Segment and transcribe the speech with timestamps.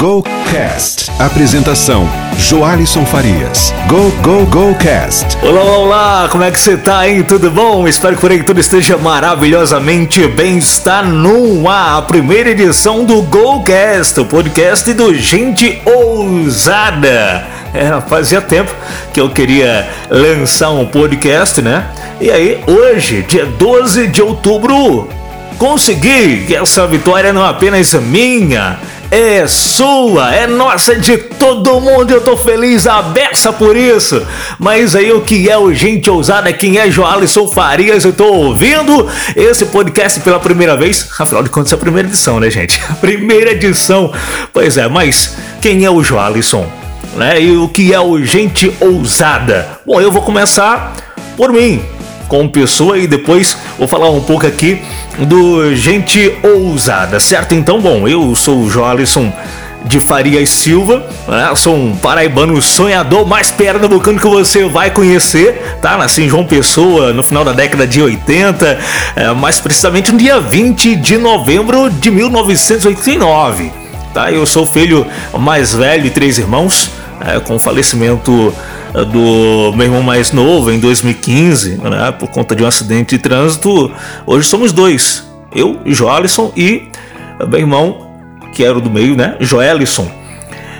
[0.00, 1.10] Go Cast.
[1.18, 2.08] Apresentação:
[2.38, 3.70] Joalisson Farias.
[3.86, 5.36] Go Go Go Cast.
[5.42, 7.22] Olá, olá, como é que você tá aí?
[7.22, 7.86] Tudo bom?
[7.86, 10.56] Espero que por aí tudo esteja maravilhosamente bem.
[10.56, 17.46] Está no ar a primeira edição do GoCast, o podcast do Gente Ousada.
[17.74, 18.74] É, fazia tempo
[19.12, 21.84] que eu queria lançar um podcast, né?
[22.18, 25.10] E aí, hoje, dia 12 de outubro,
[25.58, 26.54] consegui!
[26.54, 28.78] Essa vitória não é apenas minha,
[29.10, 32.12] é sua, é nossa, de todo mundo.
[32.12, 34.24] Eu tô feliz, a beça por isso.
[34.58, 36.52] Mas aí o que é o Gente Ousada?
[36.52, 38.04] Quem é Joalisson Farias?
[38.04, 41.08] Eu tô ouvindo esse podcast pela primeira vez.
[41.18, 42.80] Afinal de contas, é a primeira edição, né, gente?
[42.90, 44.12] A primeira edição.
[44.52, 46.70] Pois é, mas quem é o Joalisson?
[47.16, 47.42] Né?
[47.42, 49.80] E o que é o Gente Ousada?
[49.84, 50.94] Bom, eu vou começar
[51.36, 51.82] por mim
[52.30, 54.80] como pessoa e depois vou falar um pouco aqui
[55.18, 57.56] do Gente Ousada, certo?
[57.56, 59.32] Então, bom, eu sou o Joalisson
[59.84, 61.50] de Farias Silva, né?
[61.56, 65.96] sou um paraibano sonhador mais pernambucano que você vai conhecer, tá?
[65.96, 68.78] Nasci em João Pessoa no final da década de 80,
[69.16, 73.72] é, mais precisamente no dia 20 de novembro de 1989,
[74.14, 74.30] tá?
[74.30, 75.04] Eu sou filho
[75.36, 76.90] mais velho de três irmãos,
[77.26, 78.54] é, com falecimento
[78.92, 83.90] do meu irmão mais novo em 2015, né, por conta de um acidente de trânsito.
[84.26, 85.24] Hoje somos dois,
[85.54, 86.88] eu, Joalisson e
[87.48, 88.10] meu irmão,
[88.52, 90.10] que era do meio, né, Joelisson.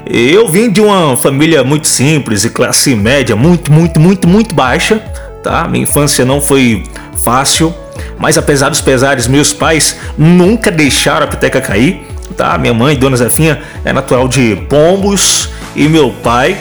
[0.07, 4.99] Eu vim de uma família muito simples e classe média muito, muito, muito, muito baixa,
[5.43, 5.69] tá?
[5.69, 6.85] Minha infância não foi
[7.23, 7.73] fácil,
[8.19, 12.57] mas apesar dos pesares, meus pais nunca deixaram a peteca cair, tá?
[12.59, 16.57] Minha mãe, Dona Zefinha, é natural de Pombos e meu pai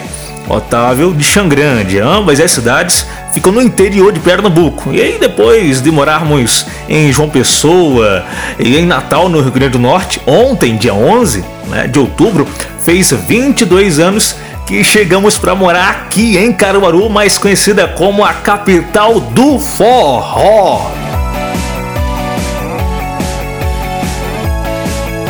[0.50, 2.00] Otávio de Xangrande.
[2.00, 4.92] Ambas as cidades ficam no interior de Pernambuco.
[4.92, 8.24] E aí, depois de morarmos em João Pessoa
[8.58, 12.48] e em Natal, no Rio Grande do Norte, ontem, dia 11 né, de outubro,
[12.80, 14.34] fez 22 anos
[14.66, 20.90] que chegamos para morar aqui em Caruaru, mais conhecida como a capital do forró.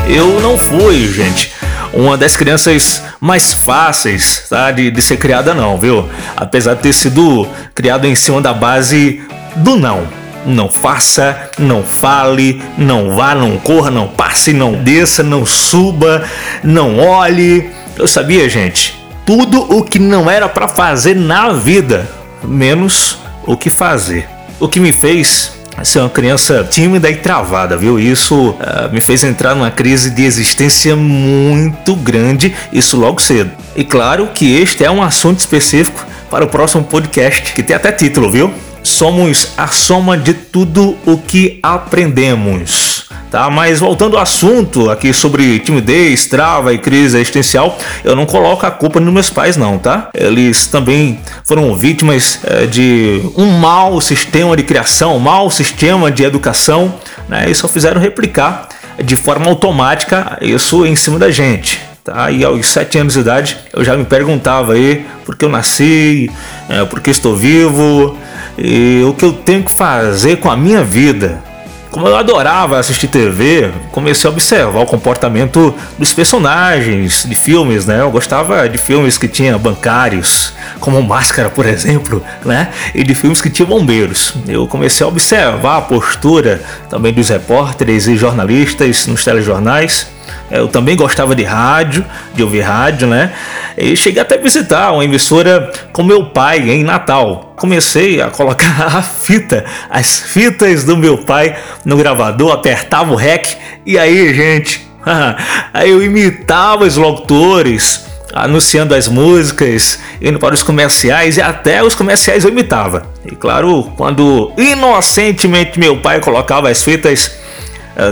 [0.08, 1.59] Eu não fui, gente
[1.92, 6.08] uma das crianças mais fáceis tá, de, de ser criada, não, viu?
[6.36, 9.22] Apesar de ter sido criado em cima da base
[9.56, 10.06] do não.
[10.46, 16.24] Não faça, não fale, não vá, não corra, não passe, não desça, não suba,
[16.64, 17.68] não olhe.
[17.98, 22.08] Eu sabia, gente, tudo o que não era para fazer na vida,
[22.42, 24.26] menos o que fazer.
[24.58, 25.52] O que me fez
[25.84, 27.98] ser uma criança tímida e travada, viu?
[27.98, 33.50] Isso uh, me fez entrar numa crise de existência muito grande, isso logo cedo.
[33.76, 37.92] E claro que este é um assunto específico para o próximo podcast, que tem até
[37.92, 38.52] título, viu?
[38.82, 42.89] Somos a soma de tudo o que aprendemos
[43.30, 43.48] tá?
[43.48, 48.70] Mas voltando ao assunto aqui sobre timidez, trava e crise existencial, eu não coloco a
[48.70, 50.10] culpa nos meus pais não, tá?
[50.12, 56.24] Eles também foram vítimas é, de um mau sistema de criação, um mau sistema de
[56.24, 56.94] educação,
[57.28, 57.48] né?
[57.48, 58.68] E só fizeram replicar
[59.02, 61.80] de forma automática isso em cima da gente.
[62.02, 62.30] Tá?
[62.30, 66.30] E aos sete anos de idade eu já me perguntava aí por que eu nasci,
[66.68, 68.16] é, por que estou vivo,
[68.58, 71.49] e o que eu tenho que fazer com a minha vida.
[71.90, 78.00] Como eu adorava assistir TV, comecei a observar o comportamento dos personagens de filmes, né?
[78.00, 82.68] Eu gostava de filmes que tinham bancários, como Máscara, por exemplo, né?
[82.94, 84.34] E de filmes que tinham bombeiros.
[84.46, 90.06] Eu comecei a observar a postura também dos repórteres e jornalistas nos telejornais
[90.50, 92.04] eu também gostava de rádio,
[92.34, 93.32] de ouvir rádio, né?
[93.76, 97.54] E cheguei até a visitar uma emissora com meu pai em Natal.
[97.56, 103.56] Comecei a colocar a fita, as fitas do meu pai no gravador, apertava o REC
[103.86, 104.86] e aí, gente,
[105.72, 111.94] aí eu imitava os locutores anunciando as músicas, indo para os comerciais e até os
[111.94, 113.06] comerciais eu imitava.
[113.24, 117.38] E claro, quando inocentemente meu pai colocava as fitas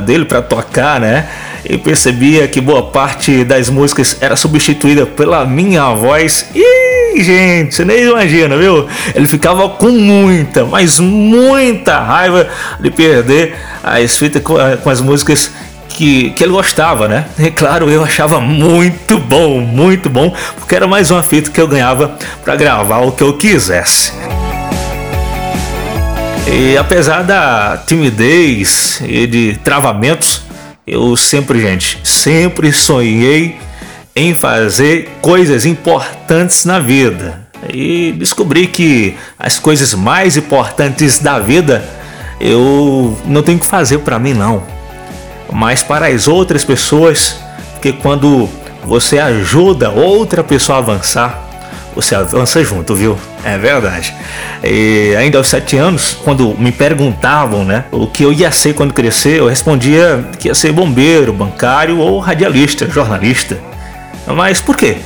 [0.04, 1.28] dele para tocar, né?
[1.64, 6.46] e percebia que boa parte das músicas era substituída pela minha voz.
[6.54, 8.86] E gente, você nem imagina, viu?
[9.14, 12.48] Ele ficava com muita, mas muita raiva
[12.80, 15.50] de perder as fitas com, com as músicas
[15.88, 17.26] que, que ele gostava, né?
[17.38, 21.66] E claro, eu achava muito bom, muito bom, porque era mais uma fita que eu
[21.66, 24.12] ganhava para gravar o que eu quisesse.
[26.50, 30.42] E apesar da timidez e de travamentos,
[30.86, 33.56] eu sempre, gente, sempre sonhei
[34.16, 37.46] em fazer coisas importantes na vida.
[37.72, 41.84] E descobri que as coisas mais importantes da vida
[42.40, 44.62] eu não tenho que fazer para mim não,
[45.52, 47.36] mas para as outras pessoas,
[47.72, 48.48] porque quando
[48.84, 51.47] você ajuda outra pessoa a avançar,
[51.98, 53.18] você avança junto, viu?
[53.42, 54.14] É verdade.
[54.62, 58.94] E ainda aos sete anos, quando me perguntavam, né, o que eu ia ser quando
[58.94, 63.58] crescer, eu respondia que ia ser bombeiro, bancário ou radialista, jornalista.
[64.28, 64.98] Mas por quê?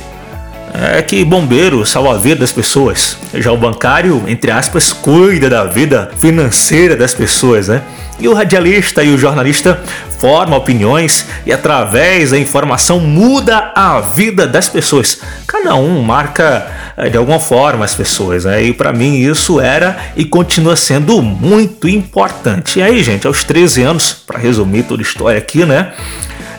[0.73, 3.15] É que bombeiro salva a vida das pessoas.
[3.35, 7.83] Já o bancário, entre aspas, cuida da vida financeira das pessoas, né?
[8.19, 9.79] E o radialista e o jornalista
[10.19, 15.19] formam opiniões e através da informação muda a vida das pessoas.
[15.45, 16.65] Cada um marca
[16.97, 18.63] eh, de alguma forma as pessoas, né?
[18.63, 22.79] E para mim isso era e continua sendo muito importante.
[22.79, 25.93] E aí, gente, aos 13 anos, para resumir toda a história aqui, né?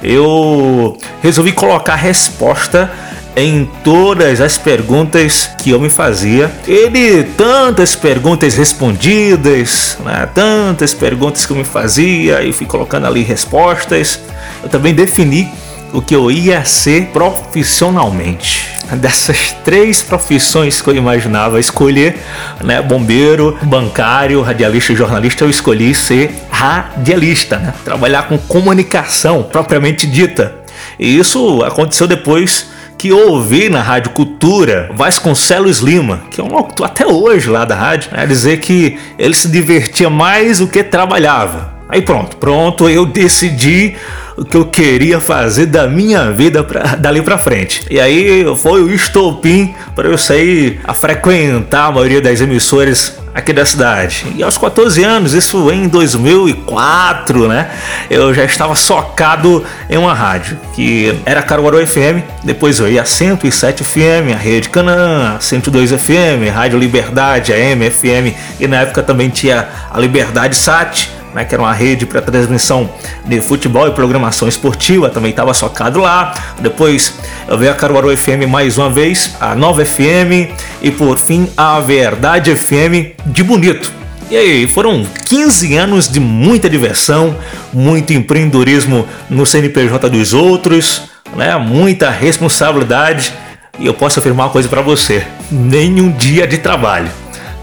[0.02, 2.90] Eu resolvi colocar a resposta
[3.36, 6.50] em todas as perguntas que eu me fazia.
[6.66, 10.28] Ele, tantas perguntas respondidas, né?
[10.34, 14.20] tantas perguntas que eu me fazia e fui colocando ali respostas.
[14.62, 15.50] Eu também defini
[15.92, 18.69] o que eu ia ser profissionalmente.
[18.98, 22.20] Dessas três profissões que eu imaginava escolher,
[22.62, 27.75] né, bombeiro, bancário, radialista e jornalista, eu escolhi ser radialista, né?
[27.84, 30.54] trabalhar com comunicação propriamente dita.
[30.98, 32.74] E isso aconteceu depois
[33.04, 37.66] que eu ouvi na Rádio Cultura Vasconcelos Lima, que é um locutor até hoje lá
[37.66, 41.74] da rádio, né, dizer que ele se divertia mais do que trabalhava.
[41.88, 43.94] Aí pronto, pronto, eu decidi
[44.36, 47.84] o que eu queria fazer da minha vida pra, dali para frente.
[47.90, 53.52] E aí foi o estopim para eu sair a frequentar a maioria das emissoras aqui
[53.52, 54.26] da cidade.
[54.36, 57.70] E aos 14 anos, isso em 2004, né?
[58.08, 63.04] Eu já estava socado em uma rádio, que era Caruaru FM, depois eu ia a
[63.04, 69.28] 107 FM, a Rede Canã, 102 FM, Rádio Liberdade, a MFM, e na época também
[69.28, 72.88] tinha a Liberdade Sat, né, que era uma rede para transmissão
[73.25, 76.32] de futebol e programação esportiva, também estava socado lá.
[76.60, 77.14] Depois
[77.58, 82.54] veio a Caruaru FM mais uma vez, a Nova FM e por fim a Verdade
[82.54, 83.92] FM de Bonito.
[84.31, 87.37] E aí, foram 15 anos de muita diversão,
[87.72, 91.54] muito empreendedorismo no CNPJ dos outros, né?
[91.58, 93.34] muita responsabilidade.
[93.78, 97.10] E eu posso afirmar uma coisa para você: nenhum dia de trabalho.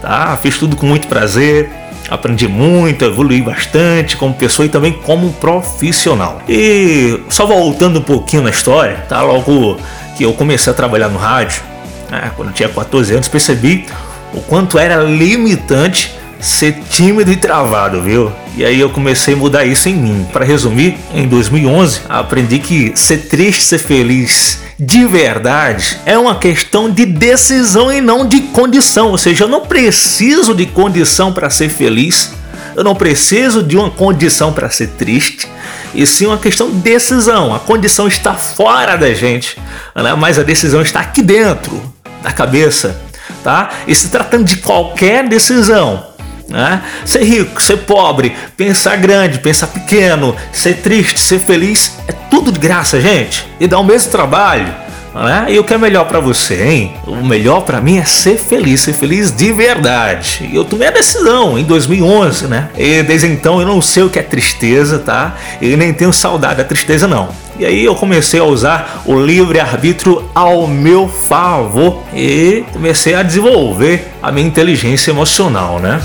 [0.00, 0.38] Tá?
[0.40, 1.68] Fiz tudo com muito prazer,
[2.08, 6.42] aprendi muito, evolui bastante como pessoa e também como profissional.
[6.48, 9.22] E só voltando um pouquinho na história, tá?
[9.22, 9.78] Logo
[10.16, 11.62] que eu comecei a trabalhar no rádio,
[12.10, 12.30] né?
[12.36, 13.86] quando eu tinha 14 anos, percebi
[14.34, 18.30] o quanto era limitante ser tímido e travado, viu?
[18.56, 20.26] E aí eu comecei a mudar isso em mim.
[20.30, 26.90] Para resumir, em 2011 aprendi que ser triste, ser feliz de verdade é uma questão
[26.90, 29.10] de decisão e não de condição.
[29.10, 32.32] Ou seja, eu não preciso de condição para ser feliz.
[32.74, 35.46] Eu não preciso de uma condição para ser triste,
[35.94, 37.54] e sim uma questão de decisão.
[37.54, 39.58] A condição está fora da gente,
[39.94, 40.14] né?
[40.14, 41.80] mas a decisão está aqui dentro
[42.22, 42.98] da cabeça,
[43.44, 43.68] tá?
[43.86, 46.02] E se tratando de qualquer decisão,
[46.48, 46.82] né?
[47.04, 52.58] Ser rico, ser pobre, pensar grande, pensar pequeno, ser triste, ser feliz, é tudo de
[52.58, 53.46] graça, gente.
[53.58, 54.82] E dá o mesmo trabalho.
[55.14, 55.46] Né?
[55.50, 56.94] E o que é melhor para você, hein?
[57.06, 60.48] O melhor para mim é ser feliz, ser feliz de verdade.
[60.50, 62.70] E eu tomei a decisão em 2011, né?
[62.78, 65.36] E desde então eu não sei o que é tristeza, tá?
[65.60, 67.28] E nem tenho saudade da tristeza, não.
[67.58, 74.08] E aí eu comecei a usar o livre-arbítrio ao meu favor e comecei a desenvolver
[74.22, 76.00] a minha inteligência emocional, né?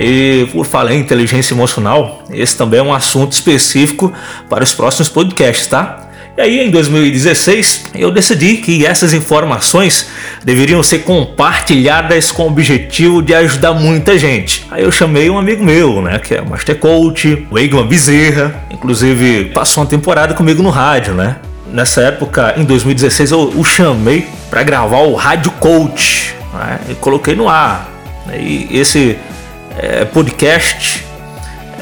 [0.00, 4.12] E por falar em inteligência emocional, esse também é um assunto específico
[4.48, 6.06] para os próximos podcasts, tá?
[6.36, 10.06] E aí, em 2016, eu decidi que essas informações
[10.44, 14.66] deveriam ser compartilhadas com o objetivo de ajudar muita gente.
[14.70, 19.46] Aí eu chamei um amigo meu, né, que é Master Coach, o Egman Bezerra, inclusive
[19.46, 21.36] passou uma temporada comigo no rádio, né?
[21.72, 26.80] Nessa época, em 2016, eu o chamei para gravar o Rádio Coach, né?
[26.90, 27.90] E coloquei no ar.
[28.34, 29.16] E esse
[29.76, 31.04] é, podcast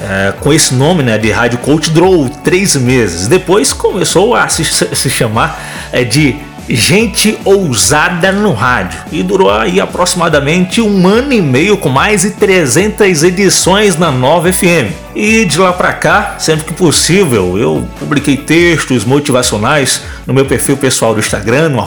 [0.02, 3.26] é, com esse nome né, de Rádio Coach durou três meses.
[3.26, 5.58] Depois começou a se, se chamar
[5.92, 6.36] é, de
[6.68, 12.30] Gente Ousada no Rádio e durou aí aproximadamente um ano e meio com mais de
[12.30, 14.90] 300 edições na Nova FM.
[15.14, 20.76] E de lá para cá, sempre que possível, eu publiquei textos motivacionais no meu perfil
[20.78, 21.80] pessoal do Instagram, no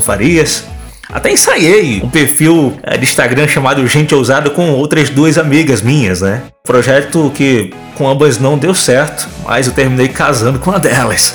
[0.00, 0.64] Farias.
[1.10, 6.20] Até ensaiei um perfil é, de Instagram chamado Gente Ousada com outras duas amigas minhas,
[6.20, 6.42] né?
[6.64, 11.34] Projeto que com ambas não deu certo, mas eu terminei casando com uma delas.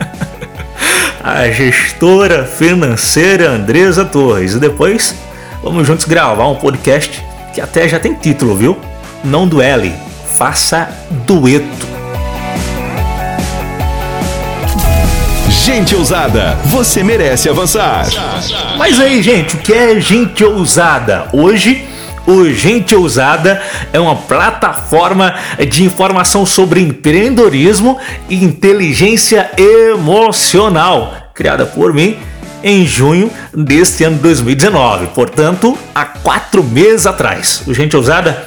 [1.22, 4.54] a gestora financeira Andresa Torres.
[4.54, 5.14] E depois
[5.62, 7.22] vamos juntos gravar um podcast
[7.54, 8.78] que até já tem título, viu?
[9.22, 9.94] Não duele,
[10.36, 10.88] faça
[11.26, 11.93] dueto.
[15.64, 18.06] Gente ousada, você merece avançar.
[18.76, 21.26] Mas aí, gente, o que é gente ousada?
[21.32, 21.88] Hoje
[22.26, 25.34] o Gente Ousada é uma plataforma
[25.66, 32.18] de informação sobre empreendedorismo e inteligência emocional, criada por mim
[32.62, 37.62] em junho deste ano 2019, portanto, há quatro meses atrás.
[37.66, 38.46] O Gente Ousada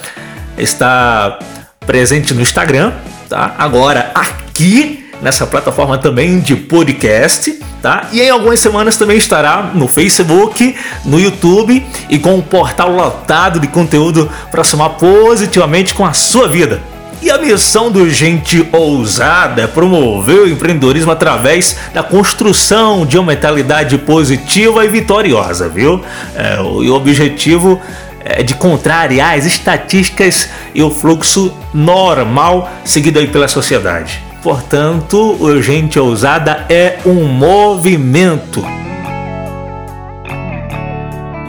[0.56, 1.40] está
[1.84, 2.92] presente no Instagram,
[3.28, 3.56] tá?
[3.58, 8.08] Agora aqui nessa plataforma também de podcast, tá?
[8.12, 13.60] E em algumas semanas também estará no Facebook, no YouTube e com um portal lotado
[13.60, 16.82] de conteúdo para somar positivamente com a sua vida.
[17.20, 23.34] E a missão do Gente Ousada é promover o empreendedorismo através da construção de uma
[23.34, 26.04] mentalidade positiva e vitoriosa, viu?
[26.36, 27.82] É, o objetivo
[28.24, 34.27] é de contrariar as estatísticas e o fluxo normal seguido aí pela sociedade.
[34.48, 38.66] Portanto, o Gente Ousada é um movimento.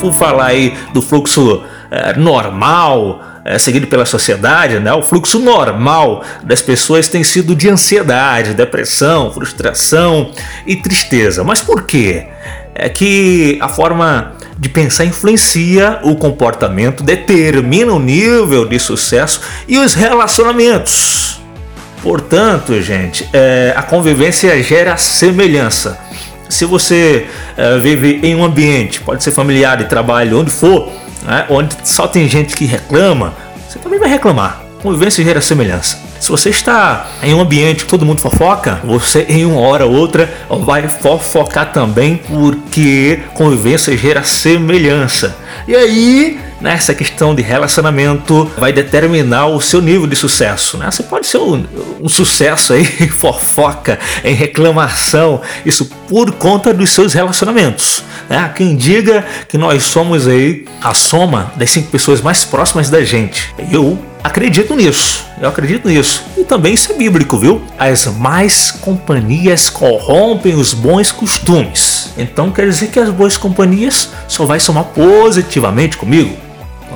[0.00, 1.62] Por falar aí do fluxo
[1.92, 4.92] é, normal, é, seguido pela sociedade, né?
[4.92, 10.32] o fluxo normal das pessoas tem sido de ansiedade, depressão, frustração
[10.66, 11.44] e tristeza.
[11.44, 12.26] Mas por quê?
[12.74, 19.78] É que a forma de pensar influencia o comportamento, determina o nível de sucesso e
[19.78, 21.38] os relacionamentos.
[22.02, 25.98] Portanto, gente, é, a convivência gera semelhança.
[26.48, 27.26] Se você
[27.56, 30.90] é, vive em um ambiente, pode ser familiar, de trabalho, onde for,
[31.22, 33.34] né, onde só tem gente que reclama,
[33.68, 34.62] você também vai reclamar.
[34.82, 35.98] Convivência gera semelhança.
[36.20, 39.92] Se você está em um ambiente que todo mundo fofoca, você em uma hora ou
[39.92, 40.32] outra
[40.64, 45.36] vai fofocar também, porque convivência gera semelhança.
[45.66, 50.76] E aí nessa questão de relacionamento vai determinar o seu nível de sucesso.
[50.76, 50.90] Né?
[50.90, 51.64] Você pode ser um,
[52.00, 58.02] um sucesso aí em fofoca, em reclamação, isso por conta dos seus relacionamentos.
[58.28, 58.50] Né?
[58.54, 63.54] Quem diga que nós somos aí a soma das cinco pessoas mais próximas da gente.
[63.70, 65.24] Eu acredito nisso.
[65.40, 66.24] Eu acredito nisso.
[66.36, 67.62] E também isso é bíblico, viu?
[67.78, 72.12] As más companhias corrompem os bons costumes.
[72.16, 76.47] Então quer dizer que as boas companhias só vai somar positivamente comigo.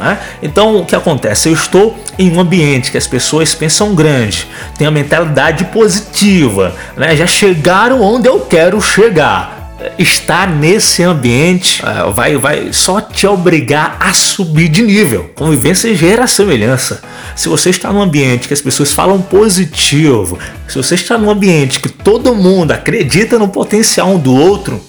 [0.04, 0.18] É?
[0.42, 1.48] Então o que acontece?
[1.48, 7.14] Eu estou em um ambiente que as pessoas pensam grande, têm a mentalidade positiva, né?
[7.14, 9.60] já chegaram onde eu quero chegar.
[9.98, 15.30] Estar nesse ambiente uh, vai, vai só te obrigar a subir de nível.
[15.34, 17.02] Convivência gera semelhança.
[17.34, 21.80] Se você está num ambiente que as pessoas falam positivo, se você está num ambiente
[21.80, 24.80] que todo mundo acredita no potencial um do outro,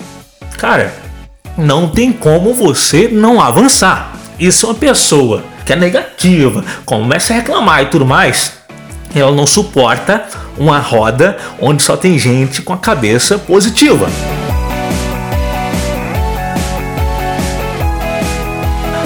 [0.59, 0.93] cara,
[1.57, 4.12] não tem como você não avançar.
[4.39, 8.53] E se uma pessoa que é negativa começa a reclamar e tudo mais,
[9.15, 10.25] ela não suporta
[10.57, 14.09] uma roda onde só tem gente com a cabeça positiva.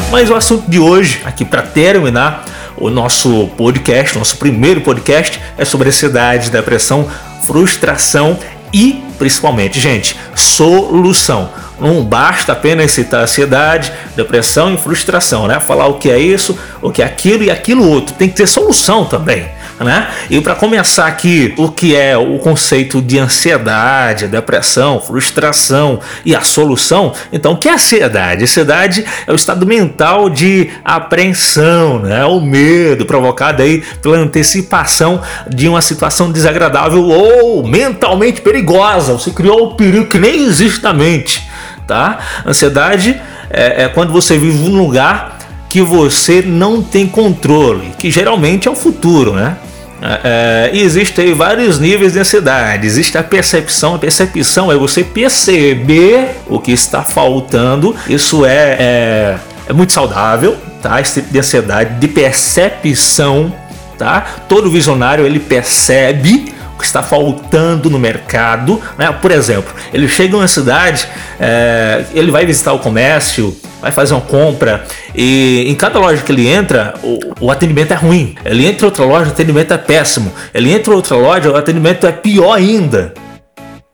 [0.10, 2.46] Mas o assunto de hoje, aqui para terminar
[2.78, 7.10] o nosso podcast, nosso primeiro podcast, é sobre ansiedade, depressão,
[7.44, 8.40] frustração
[8.74, 11.50] e principalmente, gente, solução.
[11.80, 15.60] Não basta apenas citar ansiedade, depressão e frustração, né?
[15.60, 18.16] Falar o que é isso, o que é aquilo e aquilo outro.
[18.16, 19.58] Tem que ter solução também.
[19.80, 20.08] Né?
[20.30, 26.42] E para começar aqui, o que é o conceito de ansiedade, depressão, frustração e a
[26.42, 27.14] solução?
[27.32, 28.44] Então, o que é ansiedade?
[28.44, 32.26] Ansiedade é o estado mental de apreensão, né?
[32.26, 39.14] o medo provocado aí pela antecipação de uma situação desagradável ou mentalmente perigosa.
[39.14, 41.48] Você criou o perigo que nem existe na mente
[41.88, 42.20] tá?
[42.46, 45.38] Ansiedade é, é quando você vive num lugar
[45.70, 49.58] que você não tem controle, que geralmente é o futuro, né?
[50.02, 52.86] É, é, existem vários níveis de ansiedade.
[52.86, 53.96] Existe a percepção.
[53.96, 57.96] A percepção é você perceber o que está faltando.
[58.08, 61.02] Isso é, é, é muito saudável, tá?
[61.02, 63.52] Esse tipo de ansiedade, de percepção,
[63.98, 64.26] tá?
[64.48, 68.82] Todo visionário ele percebe que está faltando no mercado.
[68.98, 69.12] Né?
[69.12, 71.08] Por exemplo, ele chega em uma cidade,
[71.40, 76.32] é, ele vai visitar o comércio, vai fazer uma compra e em cada loja que
[76.32, 78.36] ele entra, o, o, atendimento é ruim.
[78.46, 80.32] Ele entra em outra loja, o atendimento é péssimo.
[80.54, 83.14] Ele entra em outra loja, o atendimento é pior ainda.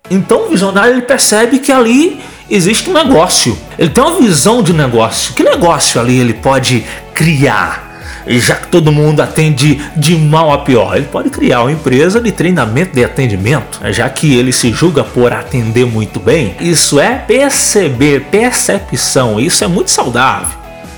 [0.09, 3.57] Então o visionário ele percebe que ali existe um negócio.
[3.77, 5.33] Ele tem uma visão de negócio.
[5.33, 7.92] Que negócio ali ele pode criar?
[8.27, 10.95] Já que todo mundo atende de mal a pior.
[10.95, 15.33] Ele pode criar uma empresa de treinamento de atendimento, já que ele se julga por
[15.33, 16.55] atender muito bem.
[16.59, 20.57] Isso é perceber, percepção, isso é muito saudável.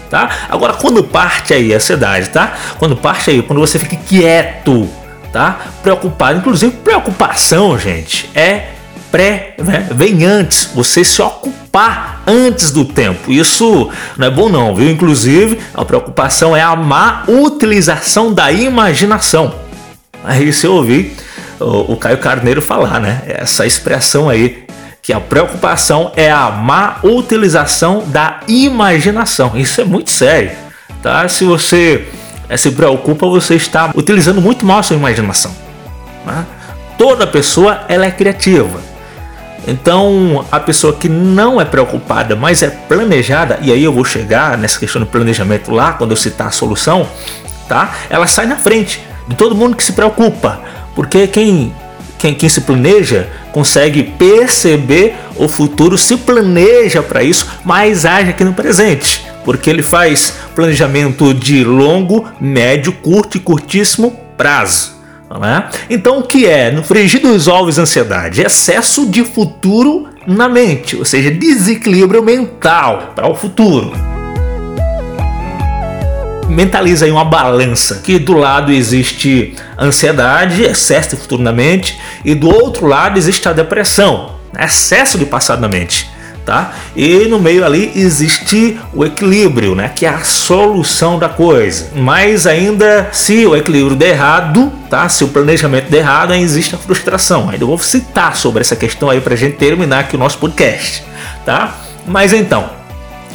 [0.09, 0.29] Tá?
[0.49, 2.53] Agora, quando parte aí a ansiedade, tá?
[2.77, 4.87] Quando parte aí, quando você fica quieto,
[5.33, 5.59] tá?
[5.81, 8.67] Preocupado, inclusive preocupação, gente, é
[9.11, 9.87] pré, né?
[9.91, 13.31] vem antes, você se ocupar antes do tempo.
[13.31, 14.89] Isso não é bom não, viu?
[14.89, 19.53] Inclusive, a preocupação é a má utilização da imaginação.
[20.23, 20.83] Aí se eu
[21.59, 23.21] o, o Caio Carneiro falar, né?
[23.27, 24.65] Essa expressão aí
[25.01, 29.51] que a preocupação é a má utilização da imaginação.
[29.55, 30.51] Isso é muito sério,
[31.03, 31.27] tá?
[31.27, 32.07] Se você
[32.49, 35.55] eh, se preocupa, você está utilizando muito mal a sua imaginação.
[36.25, 36.43] Né?
[36.97, 38.79] Toda pessoa ela é criativa.
[39.67, 44.57] Então, a pessoa que não é preocupada, mas é planejada, e aí eu vou chegar
[44.57, 47.07] nessa questão do planejamento lá, quando eu citar a solução,
[47.67, 47.95] tá?
[48.09, 50.61] Ela sai na frente de todo mundo que se preocupa,
[50.93, 51.73] porque quem
[52.17, 58.43] quem, quem se planeja consegue perceber o futuro, se planeja para isso, mas age aqui
[58.43, 64.94] no presente, porque ele faz planejamento de longo, médio, curto e curtíssimo prazo.
[65.39, 65.69] Né?
[65.89, 68.41] Então, o que é no frigir dos ovos ansiedade?
[68.41, 73.93] Excesso de futuro na mente, ou seja, desequilíbrio mental para o futuro
[76.47, 82.35] mentaliza aí uma balança que do lado existe ansiedade, excesso de futuro na mente, e
[82.35, 86.09] do outro lado existe a depressão, excesso de passado na mente.
[86.45, 86.73] Tá?
[86.95, 89.89] E no meio ali existe o equilíbrio, né?
[89.89, 91.89] que é a solução da coisa.
[91.95, 95.09] Mas ainda, se o equilíbrio der errado, tá?
[95.09, 97.49] se o planejamento der errado, aí existe a frustração.
[97.49, 101.03] Ainda vou citar sobre essa questão aí para a gente terminar aqui o nosso podcast.
[101.43, 101.73] Tá?
[102.05, 102.69] Mas então,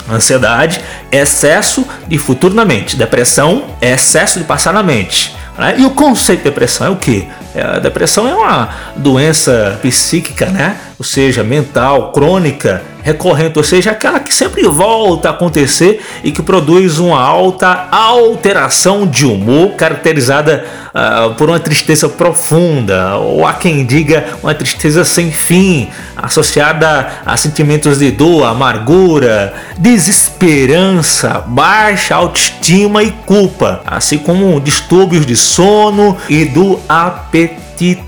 [0.09, 2.97] Ansiedade, excesso de futuro na mente.
[2.97, 5.35] Depressão, excesso de passar na mente.
[5.59, 5.77] Né?
[5.79, 7.29] E o conceito de depressão é o que?
[7.55, 10.77] É, a depressão é uma doença psíquica, né?
[11.01, 16.43] Ou seja, mental, crônica, recorrente, ou seja, aquela que sempre volta a acontecer e que
[16.43, 23.87] produz uma alta alteração de humor caracterizada uh, por uma tristeza profunda, ou há quem
[23.87, 33.11] diga uma tristeza sem fim, associada a sentimentos de dor, amargura, desesperança, baixa autoestima e
[33.25, 38.01] culpa, assim como distúrbios de sono e do apetite.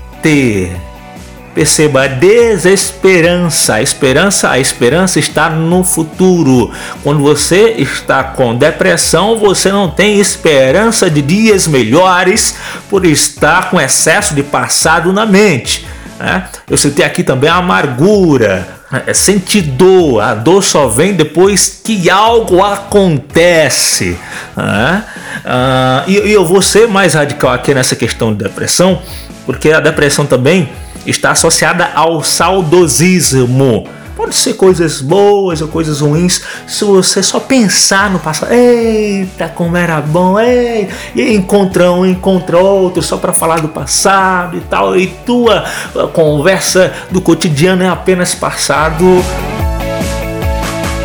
[1.53, 3.75] Perceba a desesperança.
[3.75, 6.71] A esperança, a esperança está no futuro.
[7.03, 12.55] Quando você está com depressão, você não tem esperança de dias melhores
[12.89, 15.85] por estar com excesso de passado na mente.
[16.19, 16.47] Né?
[16.69, 18.67] Eu citei aqui também a amargura.
[19.07, 24.17] É sentir dor, a dor só vem depois que algo acontece.
[24.55, 25.03] Né?
[25.43, 29.01] Ah, e, e eu vou ser mais radical aqui nessa questão de depressão,
[29.47, 30.69] porque a depressão também
[31.05, 33.87] está associada ao saudosismo.
[34.15, 36.41] Pode ser coisas boas ou coisas ruins.
[36.67, 42.57] Se você só pensar no passado, eita, como era bom, ei, e encontra um, encontra
[42.59, 45.65] outro só para falar do passado e tal, e tua
[46.13, 49.03] conversa do cotidiano é apenas passado.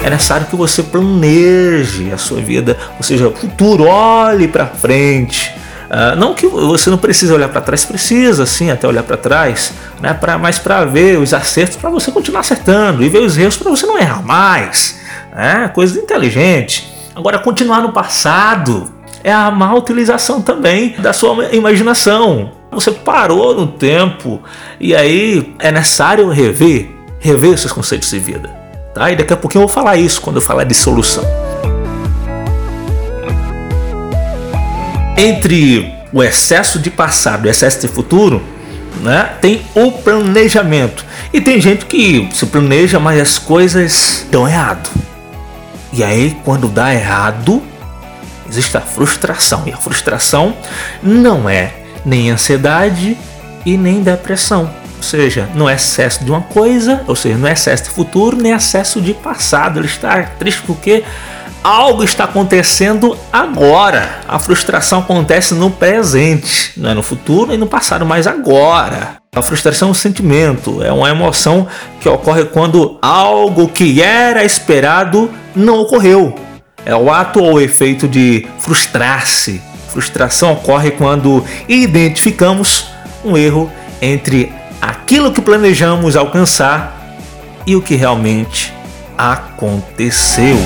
[0.04, 5.58] É necessário que você planeje a sua vida, ou seja, o futuro, olhe para frente
[5.88, 9.72] Uh, não que você não precisa olhar para trás, precisa sim até olhar para trás,
[10.00, 10.12] né?
[10.12, 13.70] Pra, mas para ver os acertos, para você continuar acertando e ver os erros para
[13.70, 15.00] você não errar mais.
[15.34, 15.70] Né?
[15.74, 16.92] Coisa inteligente.
[17.14, 18.92] Agora, continuar no passado
[19.24, 22.52] é a má utilização também da sua imaginação.
[22.70, 24.42] Você parou no tempo
[24.78, 28.50] e aí é necessário rever, rever seus conceitos de vida.
[28.94, 29.10] Tá?
[29.10, 31.24] E daqui a pouquinho eu vou falar isso quando eu falar de solução.
[35.18, 38.42] Entre o excesso de passado e o excesso de futuro,
[39.02, 41.04] né, tem o planejamento.
[41.32, 44.88] E tem gente que se planeja, mas as coisas dão errado.
[45.92, 47.62] E aí, quando dá errado,
[48.48, 49.64] existe a frustração.
[49.66, 50.54] E a frustração
[51.02, 51.72] não é
[52.04, 53.16] nem ansiedade
[53.66, 54.70] e nem depressão.
[54.96, 58.36] Ou seja, não é excesso de uma coisa, ou seja, não é excesso de futuro,
[58.36, 59.78] nem excesso de passado.
[59.78, 61.04] Ele está triste porque
[61.68, 64.20] algo está acontecendo agora.
[64.26, 69.18] A frustração acontece no presente, não é no futuro e no passado, mas agora.
[69.36, 71.68] A frustração é um sentimento, é uma emoção
[72.00, 76.34] que ocorre quando algo que era esperado não ocorreu.
[76.86, 79.60] É o ato ou efeito de frustrar-se.
[79.88, 82.86] Frustração ocorre quando identificamos
[83.22, 84.50] um erro entre
[84.80, 86.96] aquilo que planejamos alcançar
[87.66, 88.72] e o que realmente
[89.18, 90.56] aconteceu.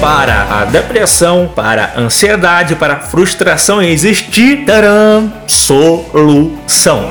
[0.00, 7.10] Para a depressão, para a ansiedade, para a frustração existe taram, solução.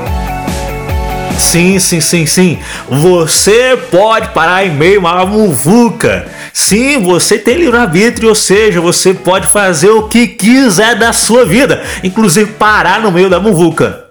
[1.38, 2.60] Sim, sim, sim, sim.
[2.90, 6.28] Você pode parar em meio a uma muvuca.
[6.54, 11.84] Sim, você tem livre-arbítrio, ou seja, você pode fazer o que quiser da sua vida,
[12.04, 14.06] inclusive parar no meio da muvuca.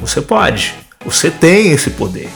[0.00, 0.74] Você pode.
[1.04, 2.28] Você tem esse poder.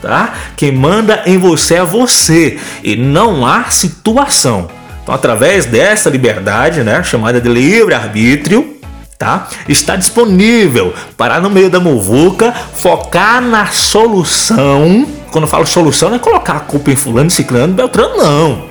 [0.00, 0.34] Tá?
[0.56, 4.75] Quem manda em você é você e não há situação.
[5.06, 8.76] Então, através dessa liberdade, né, chamada de livre-arbítrio,
[9.16, 9.46] tá?
[9.68, 15.06] Está disponível para no meio da muvuca focar na solução.
[15.30, 18.64] Quando eu falo solução, não é colocar a culpa em fulano, ciclano, beltrano, não.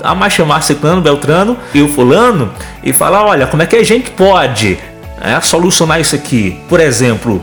[0.00, 0.12] Tá?
[0.12, 2.50] Mas chamar ciclano, beltrano e o fulano
[2.82, 4.76] e falar, olha, como é que a gente pode
[5.22, 6.58] né, solucionar isso aqui?
[6.68, 7.40] Por exemplo,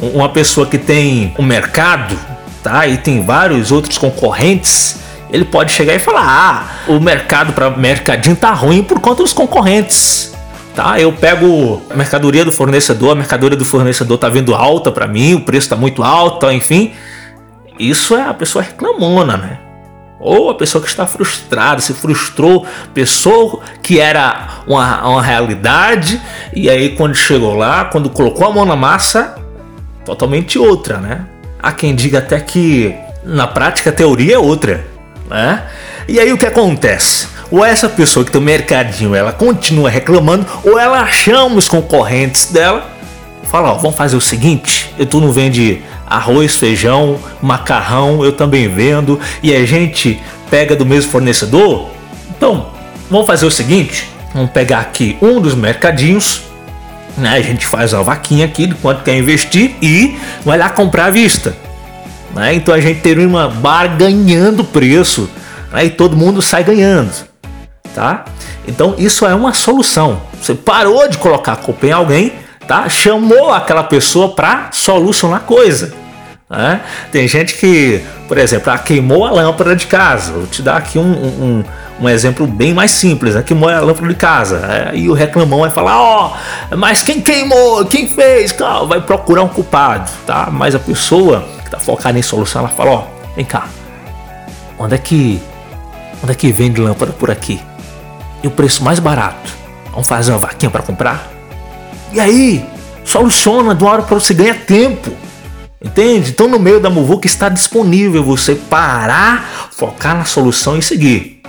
[0.00, 2.18] uma pessoa que tem um mercado,
[2.62, 2.86] tá?
[2.86, 4.99] E tem vários outros concorrentes,
[5.32, 9.32] ele pode chegar e falar: "Ah, o mercado para mercadinho tá ruim por conta dos
[9.32, 10.32] concorrentes".
[10.74, 11.00] Tá?
[11.00, 15.34] Eu pego a mercadoria do fornecedor, a mercadoria do fornecedor tá vindo alta para mim,
[15.34, 16.92] o preço tá muito alto, enfim.
[17.78, 19.58] Isso é a pessoa reclamona, né?
[20.20, 26.20] Ou a pessoa que está frustrada, se frustrou, pessoa que era uma, uma realidade,
[26.54, 29.34] e aí quando chegou lá, quando colocou a mão na massa,
[30.04, 31.26] totalmente outra, né?
[31.58, 34.86] Há quem diga até que na prática a teoria é outra,
[35.30, 35.62] né?
[36.08, 37.28] E aí o que acontece?
[37.50, 42.46] Ou essa pessoa que tem o mercadinho, ela continua reclamando, ou ela chama os concorrentes
[42.46, 42.90] dela,
[43.44, 48.68] fala, ó, vamos fazer o seguinte, eu tu não vende arroz, feijão, macarrão, eu também
[48.68, 51.90] vendo, e a gente pega do mesmo fornecedor?
[52.36, 52.68] Então,
[53.08, 56.42] vamos fazer o seguinte, vamos pegar aqui um dos mercadinhos,
[57.16, 57.30] né?
[57.30, 61.10] A gente faz a vaquinha aqui de quanto quer investir e vai lá comprar à
[61.10, 61.56] vista.
[62.34, 62.54] Né?
[62.54, 65.28] Então a gente teria uma barganhando preço
[65.72, 65.84] né?
[65.84, 67.12] e todo mundo sai ganhando.
[67.94, 68.24] Tá?
[68.66, 70.20] Então isso é uma solução.
[70.40, 72.32] Você parou de colocar a culpa em alguém,
[72.66, 72.88] tá?
[72.88, 75.92] chamou aquela pessoa para solucionar a coisa.
[76.48, 76.80] Né?
[77.12, 80.32] Tem gente que, por exemplo, ah, queimou a lâmpada de casa.
[80.32, 81.64] Vou te dar aqui um, um,
[82.00, 83.42] um exemplo bem mais simples, né?
[83.44, 84.58] Queimou a lâmpada de casa.
[84.58, 84.90] Né?
[84.94, 86.32] E o reclamão vai falar, ó,
[86.72, 87.84] oh, mas quem queimou?
[87.84, 88.52] Quem fez?
[88.88, 90.48] Vai procurar um culpado, tá?
[90.50, 93.68] Mas a pessoa que tá focada em solução, ela fala, ó, oh, vem cá.
[94.78, 95.40] Onde é que
[96.22, 97.60] onde é que vende lâmpada por aqui?
[98.42, 99.52] E o preço mais barato?
[99.90, 101.30] Vamos fazer uma vaquinha para comprar?
[102.12, 102.66] E aí,
[103.04, 105.12] soluciona de uma hora para você ganhar tempo.
[105.82, 106.30] Entende?
[106.30, 111.40] Então no meio da muvuca está disponível você parar, focar na solução e seguir.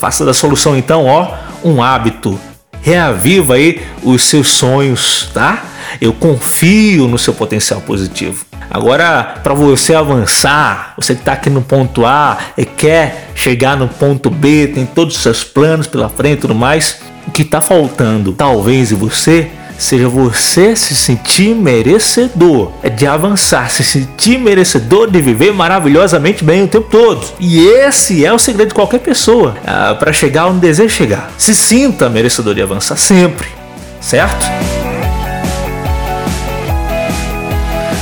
[0.00, 2.38] Faça da solução então, ó, um hábito.
[2.82, 5.62] Reaviva aí os seus sonhos, tá?
[6.00, 8.44] Eu confio no seu potencial positivo.
[8.70, 13.88] Agora, para você avançar, você que está aqui no ponto A e quer chegar no
[13.88, 17.60] ponto B, tem todos os seus planos pela frente e tudo mais, o que está
[17.60, 19.48] faltando, talvez, em você,
[19.78, 26.68] seja você se sentir merecedor de avançar, se sentir merecedor de viver maravilhosamente bem o
[26.68, 27.26] tempo todo.
[27.38, 31.30] E esse é o segredo de qualquer pessoa ah, para chegar onde deseja chegar.
[31.38, 33.46] Se sinta merecedor de avançar sempre,
[34.00, 34.44] certo?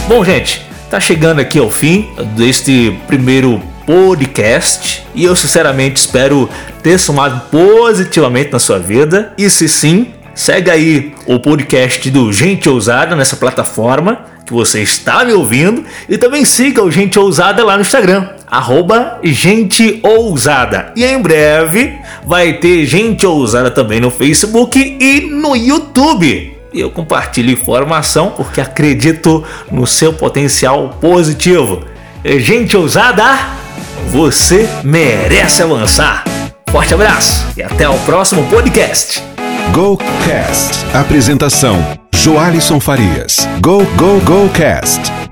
[0.08, 6.48] Bom, gente, tá chegando aqui ao fim deste primeiro podcast e eu sinceramente espero
[6.82, 9.32] ter somado positivamente na sua vida.
[9.36, 15.24] E se sim, Segue aí o podcast do Gente Ousada nessa plataforma que você está
[15.24, 20.92] me ouvindo e também siga o Gente Ousada lá no Instagram, arroba Gente Ousada.
[20.94, 26.55] E em breve vai ter Gente Ousada também no Facebook e no YouTube.
[26.76, 31.82] E eu compartilho informação porque acredito no seu potencial positivo.
[32.22, 33.24] Gente Ousada,
[34.10, 36.22] você merece avançar.
[36.70, 39.22] Forte abraço e até o próximo podcast.
[39.72, 40.84] GoCast.
[40.94, 41.82] Apresentação:
[42.14, 43.48] Joalisson Farias.
[43.62, 45.25] Go, go, go, cast.